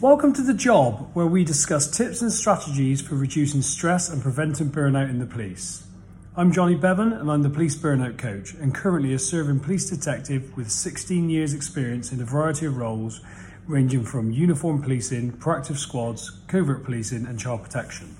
[0.00, 4.70] Welcome to The Job, where we discuss tips and strategies for reducing stress and preventing
[4.70, 5.86] burnout in the police.
[6.34, 10.56] I'm Jonny Bevan and I'm the police burnout coach and currently a serving police detective
[10.56, 13.20] with 16 years experience in a variety of roles
[13.66, 18.16] ranging from uniform policing, proactive squads, covert policing and child protection.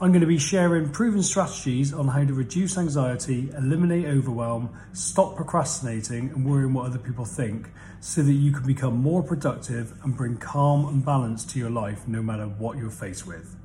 [0.00, 5.36] I'm going to be sharing proven strategies on how to reduce anxiety, eliminate overwhelm, stop
[5.36, 7.68] procrastinating and worrying what other people think
[8.00, 12.08] so that you can become more productive and bring calm and balance to your life
[12.08, 13.56] no matter what you're faced with.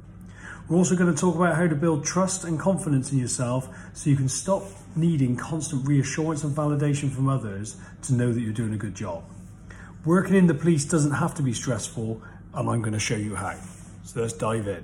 [0.68, 4.10] We're also going to talk about how to build trust and confidence in yourself so
[4.10, 4.64] you can stop
[4.96, 9.24] needing constant reassurance and validation from others to know that you're doing a good job.
[10.06, 12.22] Working in the police doesn't have to be stressful,
[12.54, 13.58] and I'm going to show you how.
[14.04, 14.84] So let's dive in.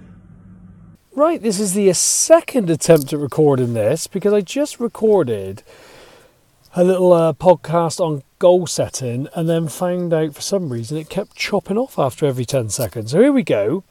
[1.13, 5.61] Right, this is the second attempt at recording this because I just recorded
[6.73, 11.09] a little uh, podcast on goal setting and then found out for some reason it
[11.09, 13.11] kept chopping off after every 10 seconds.
[13.11, 13.84] So here we go.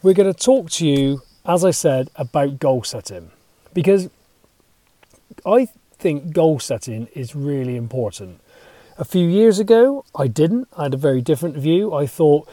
[0.00, 3.32] We're going to talk to you, as I said, about goal setting
[3.74, 4.10] because
[5.44, 8.40] I think goal setting is really important.
[8.96, 10.68] A few years ago, I didn't.
[10.76, 11.92] I had a very different view.
[11.92, 12.48] I thought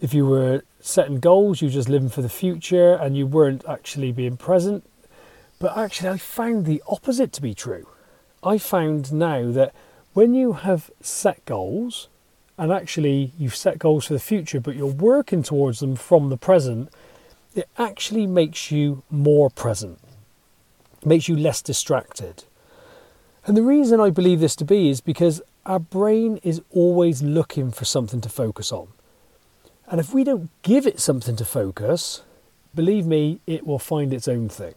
[0.00, 3.64] if you were setting goals, you were just living for the future and you weren't
[3.68, 4.82] actually being present.
[5.60, 7.86] But actually, I found the opposite to be true.
[8.42, 9.74] I found now that
[10.14, 12.08] when you have set goals,
[12.56, 16.36] and actually you've set goals for the future, but you're working towards them from the
[16.36, 16.90] present,
[17.54, 19.98] it actually makes you more present,
[21.00, 22.44] it makes you less distracted.
[23.46, 27.70] And the reason I believe this to be is because our brain is always looking
[27.70, 28.88] for something to focus on.
[29.86, 32.22] And if we don't give it something to focus,
[32.74, 34.74] believe me, it will find its own thing.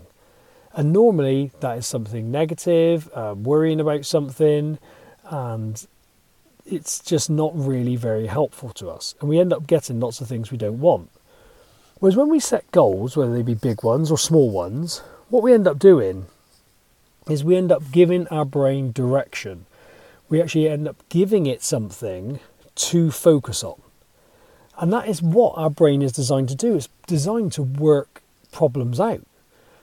[0.73, 4.79] And normally that is something negative, uh, worrying about something,
[5.25, 5.87] and
[6.65, 9.15] it's just not really very helpful to us.
[9.19, 11.09] And we end up getting lots of things we don't want.
[11.99, 14.99] Whereas when we set goals, whether they be big ones or small ones,
[15.29, 16.25] what we end up doing
[17.29, 19.65] is we end up giving our brain direction.
[20.27, 22.39] We actually end up giving it something
[22.75, 23.81] to focus on.
[24.77, 26.75] And that is what our brain is designed to do.
[26.75, 28.21] It's designed to work
[28.51, 29.21] problems out.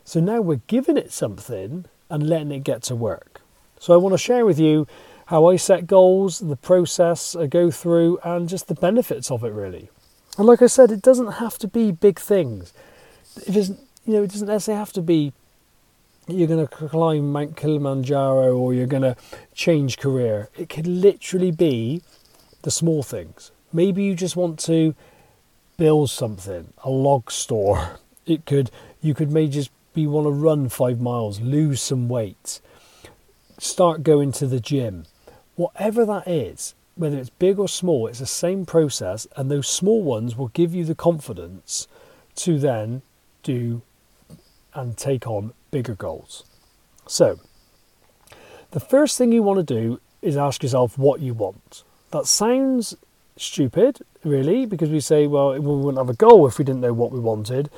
[0.05, 3.41] So now we're giving it something and letting it get to work.
[3.79, 4.87] So I want to share with you
[5.27, 9.53] how I set goals, the process I go through, and just the benefits of it
[9.53, 9.89] really.
[10.37, 12.73] And like I said, it doesn't have to be big things.
[13.47, 15.33] If it's, you know, it doesn't necessarily have to be
[16.29, 19.17] you're going to climb Mount Kilimanjaro or you're going to
[19.55, 20.49] change career.
[20.57, 22.03] It could literally be
[22.63, 23.51] the small things.
[23.73, 24.95] Maybe you just want to
[25.77, 27.99] build something, a log store.
[28.27, 32.61] It could you could maybe just be want to run five miles, lose some weight,
[33.59, 35.05] start going to the gym.
[35.57, 40.03] Whatever that is, whether it's big or small, it's the same process, and those small
[40.03, 41.89] ones will give you the confidence
[42.37, 43.03] to then
[43.43, 43.83] do
[44.75, 46.45] and take on bigger goals.
[47.07, 47.41] So,
[48.71, 51.83] the first thing you want to do is ask yourself what you want.
[52.13, 52.97] That sounds
[53.37, 56.93] stupid, really, because we say, well, we wouldn't have a goal if we didn't know
[56.93, 57.71] what we wanted.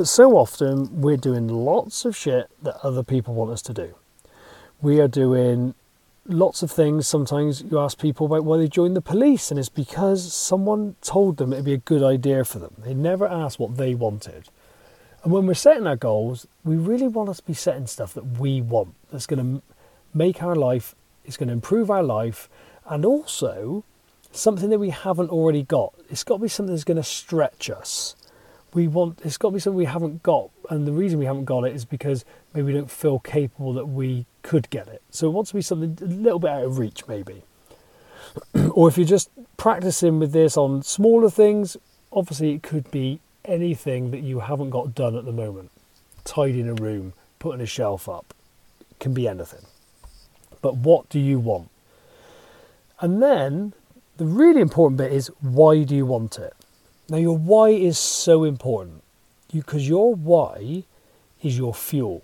[0.00, 3.96] But so often we're doing lots of shit that other people want us to do.
[4.80, 5.74] We are doing
[6.26, 7.06] lots of things.
[7.06, 11.36] Sometimes you ask people about why they joined the police, and it's because someone told
[11.36, 12.76] them it'd be a good idea for them.
[12.78, 14.48] They never asked what they wanted.
[15.22, 18.38] And when we're setting our goals, we really want us to be setting stuff that
[18.38, 19.62] we want, that's going to
[20.14, 20.94] make our life,
[21.26, 22.48] it's going to improve our life,
[22.88, 23.84] and also
[24.32, 25.92] something that we haven't already got.
[26.08, 28.16] It's got to be something that's going to stretch us.
[28.72, 31.44] We want it's got to be something we haven't got, and the reason we haven't
[31.44, 35.02] got it is because maybe we don't feel capable that we could get it.
[35.10, 37.42] So it wants to be something a little bit out of reach, maybe.
[38.72, 41.76] or if you're just practicing with this on smaller things,
[42.12, 45.70] obviously it could be anything that you haven't got done at the moment.
[46.24, 48.34] Tidying a room, putting a shelf up,
[48.98, 49.64] can be anything.
[50.62, 51.70] But what do you want?
[53.00, 53.72] And then
[54.18, 56.52] the really important bit is why do you want it?
[57.10, 59.02] Now, your why is so important
[59.52, 60.84] because your why
[61.42, 62.22] is your fuel.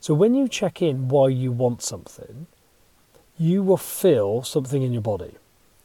[0.00, 2.46] So, when you check in why you want something,
[3.38, 5.34] you will feel something in your body.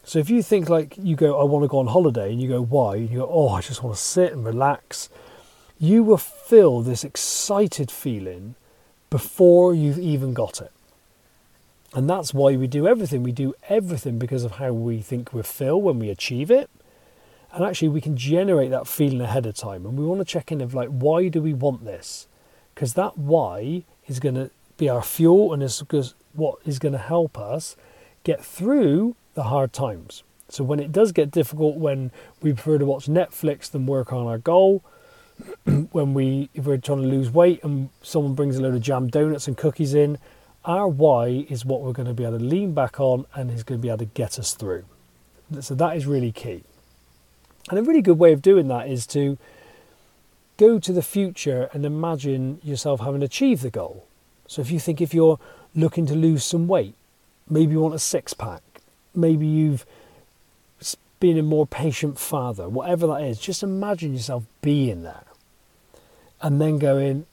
[0.03, 2.49] So, if you think like you go, I want to go on holiday, and you
[2.49, 2.97] go, why?
[2.97, 5.07] And you go, oh, I just want to sit and relax,
[5.79, 8.55] you will feel this excited feeling
[9.09, 10.71] before you've even got it.
[11.93, 13.23] And that's why we do everything.
[13.23, 16.69] We do everything because of how we think we feel when we achieve it.
[17.55, 19.85] And actually, we can generate that feeling ahead of time.
[19.85, 22.27] And we want to check in of like, why do we want this?
[22.73, 25.81] Because that why is going to be our fuel and is
[26.33, 27.77] what is going to help us
[28.25, 30.23] get through the hard times.
[30.49, 32.11] So when it does get difficult, when
[32.41, 34.83] we prefer to watch Netflix than work on our goal,
[35.91, 39.07] when we if we're trying to lose weight and someone brings a load of jam
[39.07, 40.17] donuts and cookies in,
[40.65, 43.63] our why is what we're going to be able to lean back on and is
[43.63, 44.83] going to be able to get us through.
[45.61, 46.63] So that is really key.
[47.69, 49.37] And a really good way of doing that is to
[50.57, 54.05] go to the future and imagine yourself having achieved the goal.
[54.47, 55.39] So if you think if you're
[55.73, 56.95] looking to lose some weight,
[57.49, 58.61] maybe you want a six pack,
[59.13, 59.85] maybe you've
[61.19, 65.23] been a more patient father, whatever that is, just imagine yourself being there.
[66.41, 67.25] And then going,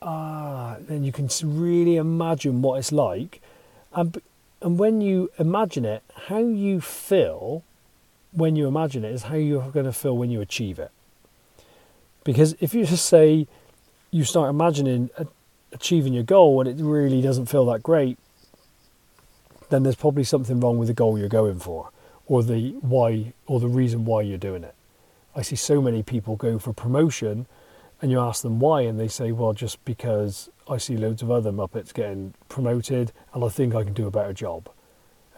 [0.00, 3.40] ah, then you can really imagine what it's like.
[3.92, 4.20] And,
[4.60, 7.64] and when you imagine it, how you feel
[8.32, 10.90] when you imagine it is how you're going to feel when you achieve it.
[12.24, 13.46] Because if you just say
[14.10, 15.10] you start imagining
[15.72, 18.18] achieving your goal and it really doesn't feel that great,
[19.70, 21.90] then there's probably something wrong with the goal you're going for
[22.26, 24.74] or the why or the reason why you're doing it.
[25.34, 27.46] I see so many people go for promotion
[28.00, 31.30] and you ask them why and they say, well, just because I see loads of
[31.30, 34.68] other Muppets getting promoted and I think I can do a better job.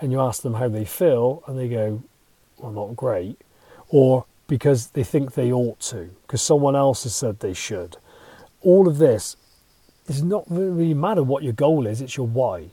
[0.01, 2.03] And you ask them how they feel and they go,
[2.65, 3.41] well, not great.
[3.89, 7.97] Or because they think they ought to, because someone else has said they should.
[8.63, 9.37] All of this
[10.07, 12.71] is not really matter what your goal is, it's your why.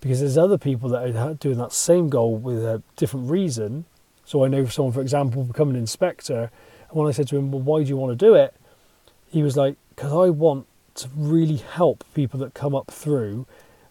[0.00, 3.84] Because there's other people that are doing that same goal with a different reason.
[4.24, 6.50] So I know someone, for example, become an inspector,
[6.88, 8.54] and when I said to him, Well, why do you want to do it?
[9.30, 10.66] He was like, Because I want
[10.96, 13.46] to really help people that come up through,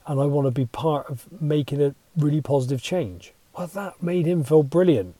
[0.06, 3.34] and I want to be part of making a really positive change.
[3.58, 5.16] That made him feel brilliant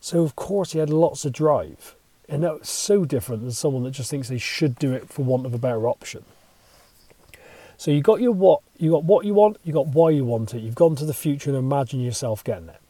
[0.00, 1.94] so, of course, he had lots of drive.
[2.28, 5.22] And that was so different than someone that just thinks they should do it for
[5.22, 6.24] want of a better option.
[7.76, 10.54] So you got your what, you got what you want, you got why you want
[10.54, 10.60] it.
[10.60, 12.80] You've gone to the future and imagine yourself getting it.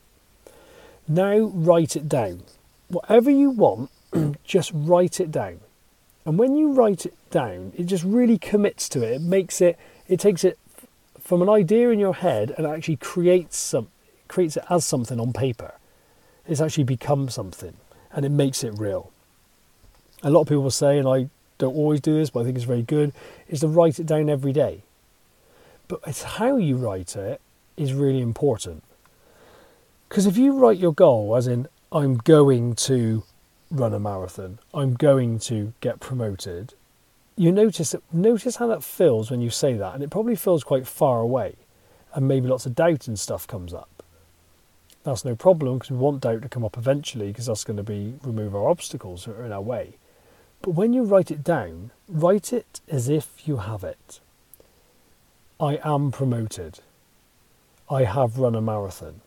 [1.08, 2.42] Now write it down.
[2.88, 3.90] Whatever you want,
[4.44, 5.60] just write it down.
[6.24, 9.14] And when you write it down, it just really commits to it.
[9.14, 10.58] It makes it, it takes it
[11.20, 13.88] from an idea in your head and actually creates some,
[14.30, 15.74] creates it as something on paper
[16.50, 17.76] it's actually become something
[18.12, 19.12] and it makes it real.
[20.22, 21.28] A lot of people say, and I
[21.58, 23.12] don't always do this, but I think it's very good,
[23.48, 24.82] is to write it down every day.
[25.86, 27.40] But it's how you write it
[27.76, 28.82] is really important.
[30.08, 33.22] Because if you write your goal, as in, I'm going to
[33.70, 36.74] run a marathon, I'm going to get promoted,
[37.36, 40.64] you notice that, notice how that feels when you say that, and it probably feels
[40.64, 41.54] quite far away,
[42.12, 43.99] and maybe lots of doubt and stuff comes up
[45.02, 47.82] that's no problem because we want doubt to come up eventually because that's going to
[47.82, 49.96] be remove our obstacles that are in our way.
[50.62, 54.20] But when you write it down, write it as if you have it.
[55.58, 56.80] I am promoted.
[57.88, 59.22] I have run a marathon.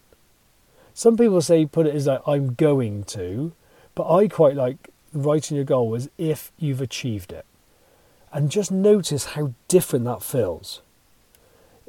[0.94, 3.54] Some people say put it as like I'm going to,
[3.96, 7.46] but I quite like writing your goal as if you've achieved it.
[8.32, 10.82] And just notice how different that feels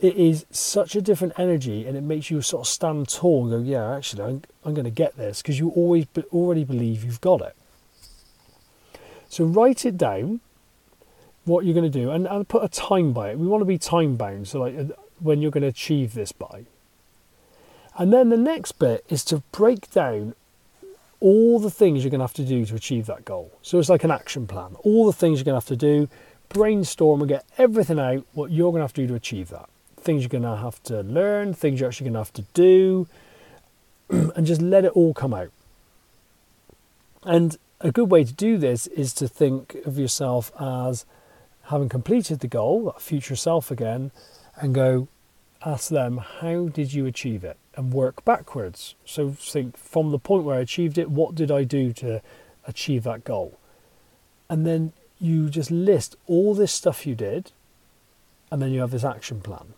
[0.04, 3.64] it is such a different energy and it makes you sort of stand tall and
[3.64, 7.04] go, yeah, actually, I'm, I'm going to get this because you always be, already believe
[7.04, 7.56] you've got it.
[9.30, 10.40] So write it down,
[11.46, 13.38] what you're going to do, and, and put a time by it.
[13.38, 16.32] We want to be time bound, so like uh, when you're going to achieve this
[16.32, 16.66] by.
[17.96, 20.34] And then the next bit is to break down
[21.18, 23.52] all the things you're going to have to do to achieve that goal.
[23.62, 24.76] So it's like an action plan.
[24.80, 26.10] All the things you're going to have to do,
[26.50, 29.70] brainstorm and get everything out what you're going to have to do to achieve that
[30.04, 33.08] things you're going to have to learn, things you're actually going to have to do,
[34.08, 35.50] and just let it all come out.
[37.22, 41.04] And a good way to do this is to think of yourself as
[41.64, 44.10] having completed the goal, that future self again,
[44.56, 45.08] and go
[45.64, 47.56] ask them, how did you achieve it?
[47.76, 48.94] And work backwards.
[49.04, 52.20] So think from the point where I achieved it, what did I do to
[52.66, 53.58] achieve that goal?
[54.48, 57.52] And then you just list all this stuff you did,
[58.50, 59.74] and then you have this action plan.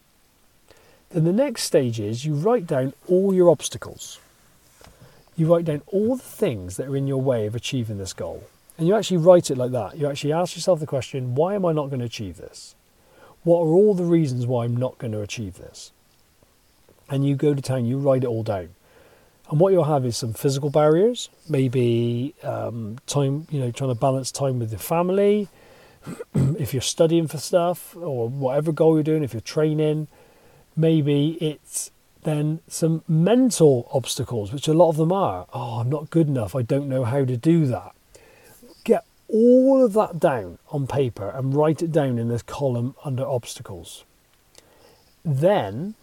[1.16, 4.20] Then the next stage is you write down all your obstacles.
[5.34, 8.44] You write down all the things that are in your way of achieving this goal.
[8.76, 9.96] And you actually write it like that.
[9.96, 12.74] You actually ask yourself the question why am I not going to achieve this?
[13.44, 15.90] What are all the reasons why I'm not going to achieve this?
[17.08, 18.74] And you go to town, you write it all down.
[19.50, 23.98] And what you'll have is some physical barriers, maybe um, time, you know, trying to
[23.98, 25.48] balance time with your family,
[26.34, 30.08] if you're studying for stuff or whatever goal you're doing, if you're training,
[30.76, 31.90] maybe it's
[32.22, 35.46] then some mental obstacles, which a lot of them are.
[35.52, 36.54] Oh, I'm not good enough.
[36.56, 37.94] I don't know how to do that.
[38.84, 43.24] Get all of that down on paper and write it down in this column under
[43.24, 44.04] obstacles.
[45.24, 45.94] Then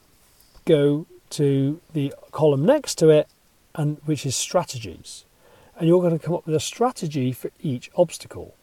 [0.66, 3.28] go to the column next to it
[3.76, 5.26] and which is strategies.
[5.78, 8.56] And you're going to come up with a strategy for each obstacle.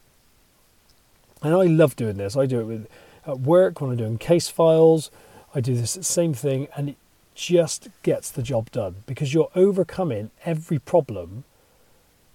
[1.43, 2.37] And I love doing this.
[2.37, 2.88] I do it with
[3.26, 5.11] at work when I'm doing case files.
[5.54, 6.97] I do this same thing, and it
[7.35, 11.45] just gets the job done because you're overcoming every problem.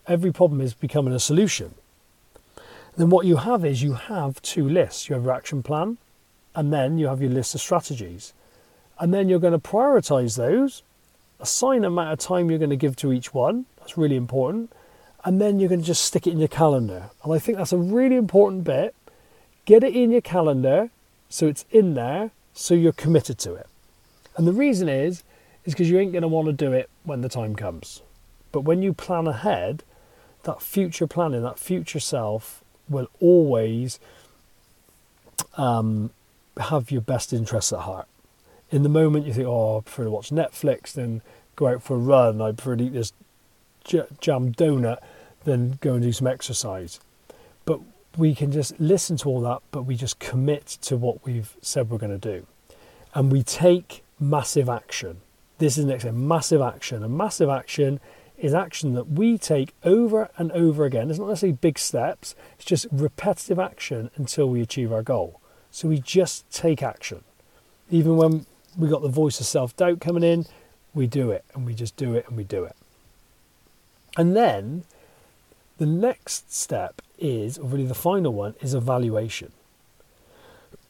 [0.07, 1.75] Every problem is becoming a solution.
[2.97, 5.09] Then what you have is you have two lists.
[5.09, 5.97] You have your action plan,
[6.55, 8.33] and then you have your list of strategies.
[8.99, 10.83] And then you're going to prioritize those,
[11.39, 13.65] assign a amount of time you're going to give to each one.
[13.79, 14.71] That's really important.
[15.23, 17.09] And then you're going to just stick it in your calendar.
[17.23, 18.95] And I think that's a really important bit.
[19.65, 20.91] Get it in your calendar
[21.27, 23.67] so it's in there so you're committed to it.
[24.35, 25.23] And the reason is,
[25.65, 28.01] is because you ain't going to want to do it when the time comes.
[28.51, 29.83] But when you plan ahead,
[30.43, 33.99] that future planning, that future self will always
[35.57, 36.11] um,
[36.57, 38.07] have your best interests at heart.
[38.71, 41.21] In the moment, you think, oh, I prefer to watch Netflix than
[41.55, 42.41] go out for a run.
[42.41, 43.13] I prefer to eat this
[43.83, 44.99] jam donut
[45.43, 46.99] than go and do some exercise.
[47.65, 47.79] But
[48.17, 51.89] we can just listen to all that, but we just commit to what we've said
[51.89, 52.45] we're going to do.
[53.13, 55.21] And we take massive action.
[55.57, 57.03] This is next massive action.
[57.03, 57.99] And massive action
[58.37, 61.09] is action that we take over and over again.
[61.09, 65.39] It's not necessarily big steps, it's just repetitive action until we achieve our goal.
[65.71, 67.23] So we just take action.
[67.89, 68.45] Even when
[68.77, 70.45] we got the voice of self doubt coming in,
[70.93, 72.75] we do it and we just do it and we do it.
[74.17, 74.83] And then
[75.77, 79.51] the next step is, or really the final one, is evaluation.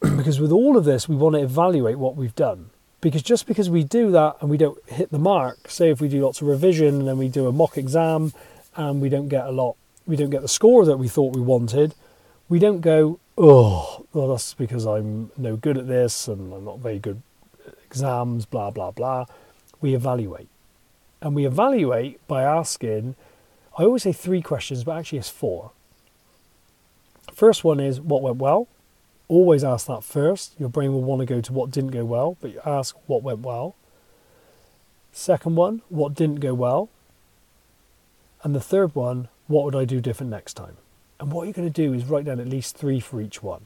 [0.00, 2.70] because with all of this, we want to evaluate what we've done.
[3.00, 6.08] Because just because we do that and we don't hit the mark, say if we
[6.08, 8.32] do lots of revision and then we do a mock exam
[8.74, 9.76] and we don't get a lot,
[10.06, 11.94] we don't get the score that we thought we wanted,
[12.48, 16.78] we don't go, oh, well, that's because I'm no good at this and I'm not
[16.78, 17.22] very good
[17.66, 19.26] at exams, blah, blah, blah.
[19.80, 20.48] We evaluate.
[21.20, 23.14] And we evaluate by asking,
[23.76, 25.72] I always say three questions, but actually it's four.
[27.32, 28.68] First one is what went well?
[29.28, 30.54] Always ask that first.
[30.58, 33.22] Your brain will want to go to what didn't go well, but you ask what
[33.22, 33.74] went well.
[35.12, 36.88] Second one, what didn't go well?
[38.42, 40.76] And the third one, what would I do different next time?
[41.18, 43.62] And what you're going to do is write down at least three for each one.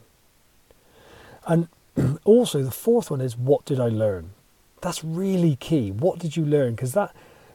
[1.45, 1.67] And
[2.23, 4.31] also, the fourth one is what did I learn?
[4.81, 5.91] That's really key.
[5.91, 6.75] What did you learn?
[6.75, 7.13] Because that,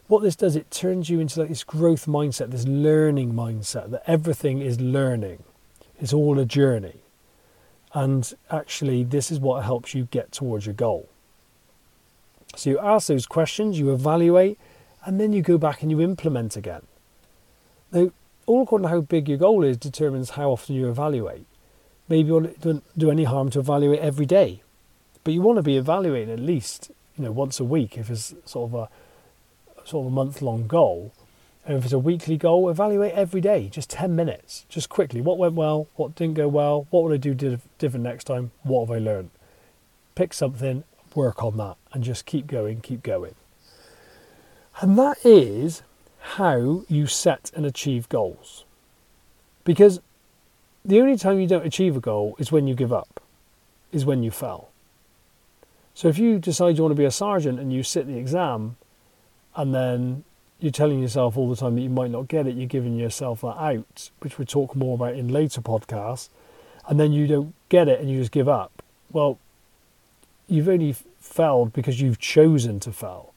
[0.09, 4.03] what this does, it turns you into like this growth mindset, this learning mindset that
[4.07, 5.43] everything is learning.
[5.99, 7.01] It's all a journey.
[7.93, 11.09] And actually, this is what helps you get towards your goal.
[12.55, 14.59] So you ask those questions, you evaluate,
[15.05, 16.83] and then you go back and you implement again.
[17.93, 18.11] Now,
[18.47, 21.47] all according to how big your goal is determines how often you evaluate.
[22.09, 24.63] Maybe it doesn't do any harm to evaluate every day,
[25.25, 28.35] but you want to be evaluating at least you know once a week if it's
[28.45, 28.89] sort of a
[29.87, 31.13] sort of a month long goal.
[31.65, 35.21] And if it's a weekly goal, evaluate every day, just 10 minutes, just quickly.
[35.21, 35.89] What went well?
[35.97, 36.87] What didn't go well?
[36.91, 38.53] What would I do different next time?
[38.63, 39.31] What have I learned?
[40.15, 43.35] Pick something, work on that, and just keep going, keep going.
[44.81, 45.83] And that is
[46.21, 48.65] how you set and achieve goals.
[49.65, 50.01] Because
[50.85, 53.21] the only time you don't achieve a goal is when you give up,
[53.91, 54.69] is when you fail.
[55.95, 58.77] So if you decide you want to be a sergeant and you sit the exam
[59.57, 60.25] and then
[60.61, 63.41] you're telling yourself all the time that you might not get it, you're giving yourself
[63.41, 66.29] that out, which we'll talk more about in later podcasts,
[66.89, 68.83] and then you don't get it and you just give up.
[69.11, 69.39] Well,
[70.47, 73.33] you've only failed because you've chosen to fail.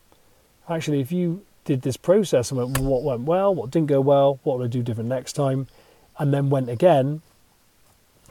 [0.69, 4.39] Actually, if you did this process and went, what went well, what didn't go well,
[4.43, 5.67] what would I do different next time,
[6.17, 7.21] and then went again,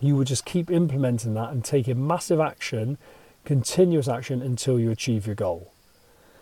[0.00, 2.98] you would just keep implementing that and taking massive action,
[3.44, 5.72] continuous action until you achieve your goal.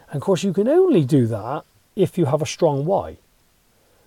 [0.09, 3.17] And of course, you can only do that if you have a strong why.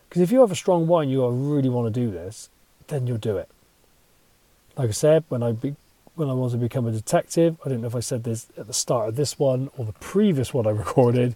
[0.08, 2.50] Because if you have a strong why and you really want to do this,
[2.88, 3.50] then you'll do it.
[4.77, 5.75] Like I said, when I be,
[6.15, 8.68] when I wanted to become a detective, I don't know if I said this at
[8.68, 11.36] the start of this one or the previous one I recorded.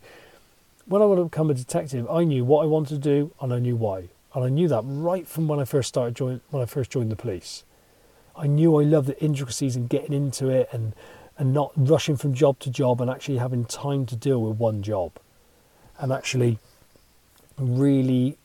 [0.86, 3.54] When I wanted to become a detective, I knew what I wanted to do and
[3.54, 4.10] I knew why.
[4.34, 7.12] And I knew that right from when I first started join, when I first joined
[7.12, 7.64] the police.
[8.36, 10.94] I knew I loved the intricacies and getting into it and
[11.44, 14.82] and not rushing from job to job and actually having time to deal with one
[14.82, 15.12] job
[16.00, 16.58] and actually
[17.58, 18.38] really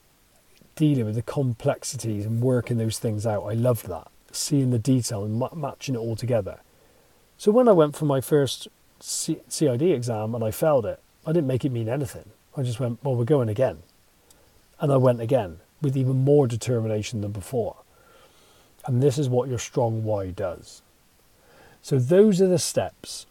[0.74, 3.44] dealing with the complexities and working those things out.
[3.44, 6.58] I loved that, seeing the detail and matching it all together.
[7.36, 8.66] So when I went for my first
[8.98, 12.30] C- CID exam and I failed it, I didn't make it mean anything.
[12.56, 13.84] I just went, well, we're going again.
[14.80, 17.76] And I went again with even more determination than before.
[18.86, 20.82] And this is what your strong why does.
[21.82, 23.26] So, those are the steps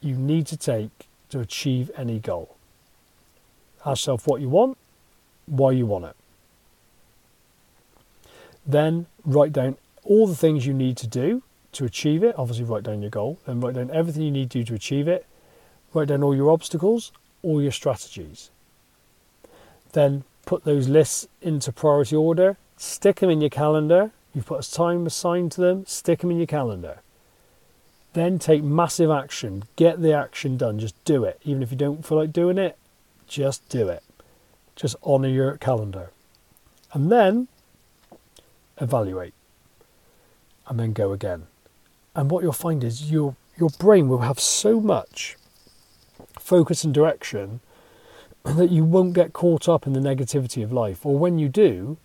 [0.00, 2.56] you need to take to achieve any goal.
[3.80, 4.76] Ask yourself what you want,
[5.46, 6.16] why you want it.
[8.66, 12.34] Then write down all the things you need to do to achieve it.
[12.38, 13.38] Obviously, write down your goal.
[13.46, 15.26] Then write down everything you need to do to achieve it.
[15.94, 18.50] Write down all your obstacles, all your strategies.
[19.92, 22.56] Then put those lists into priority order.
[22.76, 24.12] Stick them in your calendar.
[24.34, 25.84] You've put a time assigned to them.
[25.86, 27.00] Stick them in your calendar.
[28.12, 29.64] Then take massive action.
[29.76, 30.78] Get the action done.
[30.78, 31.40] Just do it.
[31.44, 32.76] Even if you don't feel like doing it,
[33.26, 34.02] just do it.
[34.74, 36.10] Just honour your calendar.
[36.92, 37.48] And then
[38.80, 39.34] evaluate.
[40.66, 41.46] And then go again.
[42.14, 45.36] And what you'll find is your your brain will have so much
[46.38, 47.60] focus and direction
[48.44, 51.04] that you won't get caught up in the negativity of life.
[51.04, 51.98] Or when you do,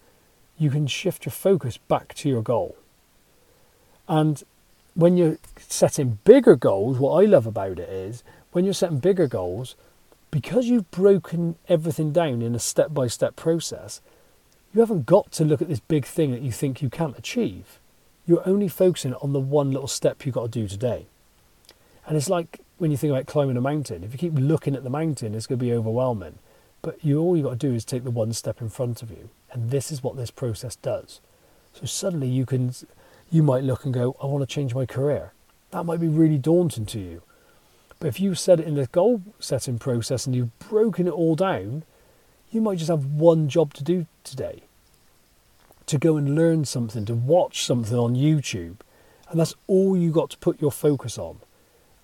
[0.57, 2.75] you can shift your focus back to your goal.
[4.07, 4.43] And
[4.95, 9.27] when you're setting bigger goals, what I love about it is when you're setting bigger
[9.27, 9.75] goals,
[10.31, 14.01] because you've broken everything down in a step by step process,
[14.73, 17.79] you haven't got to look at this big thing that you think you can't achieve.
[18.25, 21.05] You're only focusing on the one little step you've got to do today.
[22.07, 24.83] And it's like when you think about climbing a mountain, if you keep looking at
[24.83, 26.39] the mountain, it's going to be overwhelming.
[26.81, 29.09] But you all you've got to do is take the one step in front of
[29.09, 31.19] you, and this is what this process does.
[31.73, 32.73] So suddenly you can,
[33.31, 35.33] you might look and go, I want to change my career.
[35.71, 37.21] That might be really daunting to you,
[37.99, 41.35] but if you set it in the goal setting process and you've broken it all
[41.35, 41.83] down,
[42.51, 44.63] you might just have one job to do today.
[45.87, 48.77] To go and learn something, to watch something on YouTube,
[49.29, 51.39] and that's all you got to put your focus on.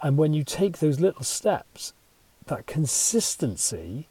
[0.01, 1.93] And when you take those little steps,
[2.47, 4.07] that consistency,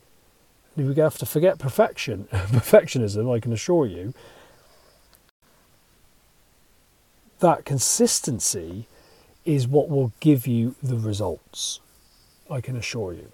[0.76, 4.14] we have to forget perfection, perfectionism, I can assure you,
[7.40, 8.86] that consistency
[9.44, 11.80] is what will give you the results,
[12.50, 13.32] I can assure you.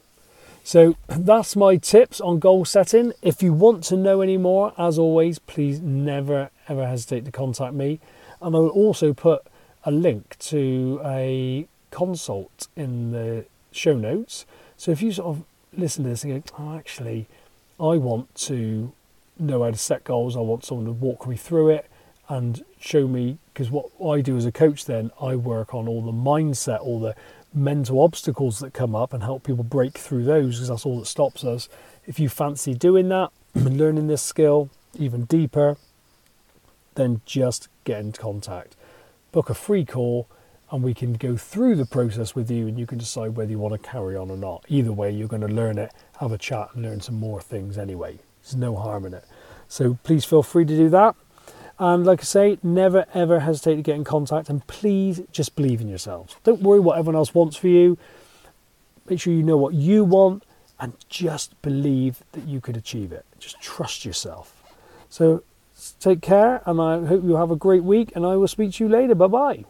[0.64, 3.12] So that's my tips on goal setting.
[3.22, 7.74] If you want to know any more, as always, please never ever hesitate to contact
[7.74, 8.00] me.
[8.40, 9.42] And I will also put
[9.84, 14.44] a link to a consult in the show notes.
[14.76, 17.28] So if you sort of listen to this and go, oh, actually,
[17.78, 18.92] I want to
[19.38, 21.88] know how to set goals, I want someone to walk me through it
[22.28, 26.02] and show me, because what I do as a coach then, I work on all
[26.02, 27.14] the mindset, all the
[27.54, 31.06] mental obstacles that come up and help people break through those because that's all that
[31.06, 31.68] stops us.
[32.06, 35.76] If you fancy doing that, and learning this skill even deeper,
[36.94, 38.76] then just get in contact.
[39.32, 40.28] Book a free call
[40.70, 43.58] and we can go through the process with you and you can decide whether you
[43.58, 44.64] want to carry on or not.
[44.68, 47.78] Either way, you're going to learn it, have a chat, and learn some more things
[47.78, 48.18] anyway.
[48.42, 49.24] There's no harm in it.
[49.68, 51.14] So please feel free to do that.
[51.78, 55.80] And like I say, never ever hesitate to get in contact and please just believe
[55.80, 56.36] in yourselves.
[56.42, 57.98] Don't worry what everyone else wants for you.
[59.08, 60.42] Make sure you know what you want
[60.80, 63.24] and just believe that you could achieve it.
[63.38, 64.62] Just trust yourself.
[65.10, 65.42] So
[66.00, 68.84] take care and I hope you have a great week and I will speak to
[68.84, 69.14] you later.
[69.14, 69.64] Bye bye.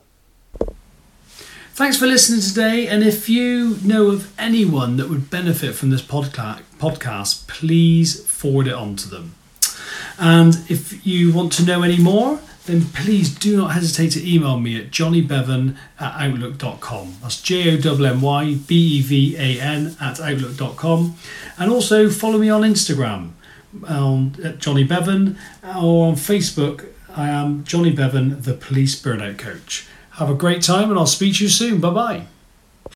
[1.74, 2.88] Thanks for listening today.
[2.88, 8.72] And if you know of anyone that would benefit from this podcast, please forward it
[8.72, 9.34] on to them.
[10.18, 14.58] And if you want to know any more, then please do not hesitate to email
[14.58, 17.16] me at jonnybevan at outlook.com.
[17.22, 21.16] That's J O M Y B E V A N at outlook.com.
[21.58, 23.30] And also follow me on Instagram
[23.86, 26.86] um, at Jonny Bevan or on Facebook.
[27.14, 29.86] I am Jonny Bevan, the police burnout coach.
[30.12, 31.80] Have a great time and I'll speak to you soon.
[31.80, 32.35] Bye bye.